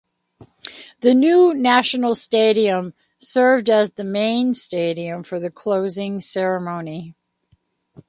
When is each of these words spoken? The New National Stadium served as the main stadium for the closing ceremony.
The 1.01 1.13
New 1.13 1.53
National 1.53 2.15
Stadium 2.15 2.95
served 3.19 3.69
as 3.69 3.93
the 3.93 4.03
main 4.03 4.55
stadium 4.55 5.21
for 5.21 5.39
the 5.39 5.51
closing 5.51 6.21
ceremony. 6.21 7.13